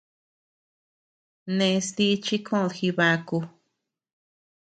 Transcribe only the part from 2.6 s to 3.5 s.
Jibaku.